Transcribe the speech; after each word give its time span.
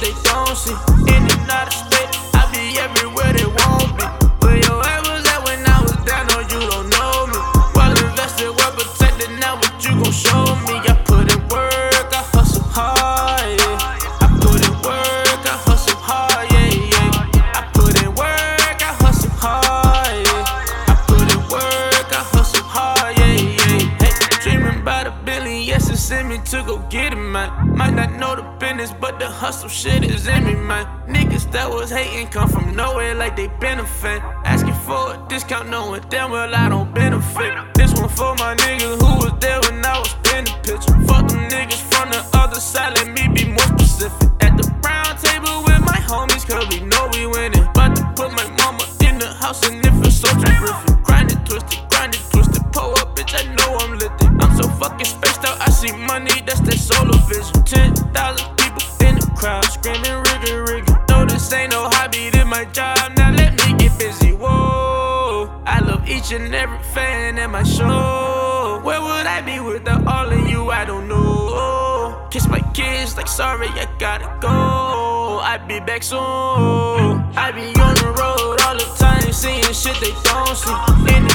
they 0.00 0.14
don't 0.22 0.56
see. 0.56 0.89
To 26.50 26.64
go 26.64 26.78
get 26.90 27.12
it, 27.12 27.16
man. 27.16 27.76
Might 27.76 27.94
not 27.94 28.12
know 28.18 28.34
the 28.34 28.42
business, 28.58 28.92
but 29.00 29.20
the 29.20 29.28
hustle 29.28 29.68
shit 29.68 30.02
is 30.02 30.26
in 30.26 30.44
me, 30.44 30.54
man. 30.54 30.84
Niggas 31.06 31.50
that 31.52 31.70
was 31.70 31.90
hating 31.90 32.26
come 32.26 32.48
from 32.48 32.74
nowhere 32.74 33.14
like 33.14 33.36
they 33.36 33.46
been 33.60 33.78
a 33.78 33.86
fan. 33.86 34.20
Asking 34.44 34.74
for 34.86 35.14
a 35.14 35.26
discount, 35.28 35.68
knowing 35.70 36.02
damn 36.08 36.32
well 36.32 36.52
I 36.52 36.68
don't 36.68 36.92
benefit. 36.92 37.52
This 37.74 37.94
one 37.94 38.08
for 38.08 38.34
my 38.34 38.56
niggas 38.56 38.98
who 38.98 39.10
was 39.22 39.32
there 39.38 39.60
when 39.60 39.84
I 39.84 39.98
was 40.00 40.12
in 40.34 40.44
the 40.44 40.54
picture. 40.66 40.94
Fuck 41.06 41.28
them 41.28 41.48
niggas 41.54 41.82
from 41.92 42.10
the 42.10 42.20
other 42.34 42.58
side, 42.58 42.98
let 42.98 43.08
me 43.14 43.28
be 43.32 43.46
more 43.46 43.70
specific. 43.78 44.28
At 44.40 44.56
the 44.58 44.66
round 44.82 45.18
table 45.20 45.62
with 45.62 45.80
my 45.86 46.00
homies, 46.10 46.44
cause 46.48 46.66
we 46.68 46.80
know 46.80 47.08
we 47.12 47.26
winning. 47.26 47.62
About 47.62 47.94
to 47.94 48.02
put 48.16 48.32
my 48.32 48.46
mama 48.58 48.84
in 49.06 49.20
the 49.20 49.32
house 49.38 49.62
and 49.68 49.80
screaming, 59.80 60.22
riggy, 60.24 60.66
riggy. 60.66 61.08
No, 61.08 61.24
this 61.24 61.52
ain't 61.52 61.72
no 61.72 61.88
hobby, 61.88 62.30
this 62.30 62.44
my 62.44 62.64
job, 62.66 63.16
now 63.16 63.32
let 63.32 63.52
me 63.52 63.78
get 63.78 63.98
busy. 63.98 64.32
Whoa, 64.32 65.62
I 65.66 65.80
love 65.80 66.08
each 66.08 66.32
and 66.32 66.54
every 66.54 66.82
fan 66.94 67.38
at 67.38 67.50
my 67.50 67.62
show. 67.62 68.80
Where 68.84 69.00
would 69.00 69.26
I 69.26 69.40
be 69.42 69.60
without 69.60 70.06
all 70.06 70.30
of 70.30 70.48
you? 70.48 70.70
I 70.70 70.84
don't 70.84 71.08
know. 71.08 72.28
Kiss 72.30 72.46
my 72.48 72.60
kids 72.74 73.16
like 73.16 73.28
sorry, 73.28 73.68
I 73.68 73.86
gotta 73.98 74.28
go. 74.40 75.40
I'll 75.42 75.66
be 75.66 75.80
back 75.80 76.02
soon. 76.02 76.20
I 76.20 77.50
be 77.52 77.66
on 77.80 77.94
the 77.96 78.14
road 78.20 78.60
all 78.64 78.76
the 78.76 78.88
time, 78.98 79.32
seeing 79.32 79.62
shit 79.72 79.96
they 80.00 80.14
don't 80.24 80.56
see. 80.56 81.29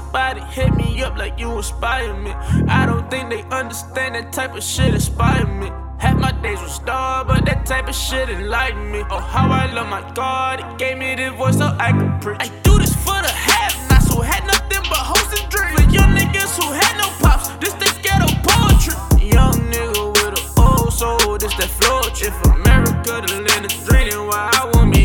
Somebody 0.00 0.40
hit 0.52 0.74
me 0.74 1.02
up 1.02 1.16
like 1.16 1.38
you 1.38 1.50
inspire 1.56 2.14
me. 2.14 2.30
I 2.68 2.86
don't 2.86 3.10
think 3.10 3.28
they 3.30 3.42
understand 3.54 4.14
that 4.14 4.32
type 4.32 4.54
of 4.56 4.62
shit 4.62 4.94
inspire 4.94 5.46
me. 5.46 5.68
Half 5.98 6.18
my 6.18 6.32
days 6.32 6.60
was 6.62 6.72
star, 6.72 7.24
but 7.24 7.44
that 7.44 7.66
type 7.66 7.86
of 7.88 7.94
shit 7.94 8.30
enlightened 8.30 8.90
me. 8.90 9.02
Oh, 9.10 9.18
how 9.18 9.48
I 9.50 9.70
love 9.72 9.88
my 9.88 10.02
God, 10.14 10.60
it 10.60 10.78
gave 10.78 10.96
me 10.96 11.14
the 11.14 11.30
voice 11.32 11.58
so 11.58 11.76
I 11.78 11.90
could 11.92 12.22
preach. 12.22 12.38
I 12.40 12.48
do 12.62 12.78
this 12.78 12.94
for 13.04 13.20
the 13.26 13.32
half 13.48 13.74
nots 13.90 14.06
who 14.12 14.22
had 14.22 14.42
nothing 14.46 14.82
but 14.88 15.02
hopes 15.12 15.38
and 15.38 15.46
dreams. 15.50 15.76
For 15.76 15.86
young 15.92 16.10
niggas 16.16 16.52
who 16.58 16.72
had 16.72 16.94
no 17.02 17.08
pops, 17.22 17.48
this 17.62 17.74
they 17.80 17.92
ghetto 18.00 18.28
poetry. 18.48 18.96
Young 19.36 19.56
nigga 19.72 20.04
with 20.16 20.40
an 20.40 20.46
old 20.56 20.92
soul, 20.92 21.36
this 21.36 21.54
that 21.60 21.70
flow. 21.78 22.00
If 22.22 22.36
America 22.46 23.22
the 23.26 23.40
land 23.48 23.64
of 23.66 23.72
dreaming, 23.86 24.26
why 24.28 24.50
I 24.52 24.70
won't 24.72 24.92
be 24.94 24.99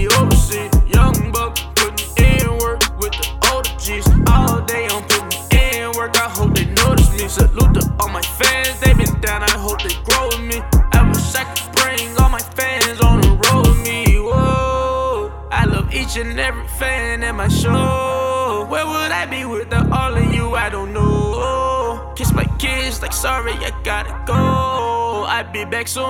down, 9.22 9.44
I 9.44 9.52
hope 9.52 9.82
they 9.82 9.96
grow 10.04 10.28
with 10.28 10.42
me. 10.42 10.62
I 10.94 11.08
wish 11.08 11.36
I 11.36 11.44
could 11.54 11.76
bring 11.76 12.18
all 12.20 12.30
my 12.30 12.40
fans 12.40 13.00
on 13.02 13.22
the 13.22 13.30
road 13.30 13.68
with 13.68 13.82
me. 13.84 14.18
Whoa, 14.20 15.32
I 15.52 15.66
love 15.66 15.94
each 15.94 16.18
and 16.18 16.40
every 16.40 16.68
fan 16.80 17.24
at 17.24 17.36
my 17.36 17.48
show. 17.48 18.66
Where 18.70 18.86
would 18.86 19.12
I 19.12 19.26
be 19.26 19.46
without 19.46 19.92
all 19.92 20.16
of 20.16 20.34
you? 20.34 20.56
I 20.56 20.70
don't 20.70 20.94
know. 20.94 22.14
Kiss 22.16 22.32
my 22.34 22.46
kids 22.58 23.02
like 23.02 23.14
sorry, 23.14 23.54
I 23.54 23.72
gotta 23.84 24.16
go. 24.26 25.26
I'll 25.28 25.52
be 25.52 25.66
back 25.66 25.88
soon. 25.88 26.04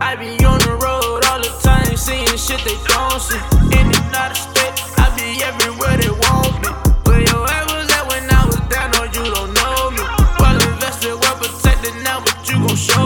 I 0.00 0.16
be 0.16 0.44
on 0.44 0.58
the 0.60 0.78
road 0.80 1.24
all 1.24 1.40
the 1.40 1.52
time, 1.62 1.96
seeing 1.96 2.26
shit 2.36 2.60
they 2.64 2.78
don't 2.88 3.20
see. 3.20 3.38
In 3.78 3.86
and 3.86 4.14
out 4.14 4.30
of 4.30 4.53
now, 12.04 12.20
but 12.20 12.48
you 12.48 12.56
gon' 12.58 12.76
show 12.76 13.03